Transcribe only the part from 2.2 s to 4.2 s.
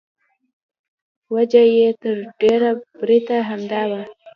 ډېره بریده همدا وه.